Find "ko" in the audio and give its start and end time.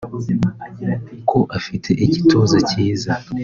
1.29-1.39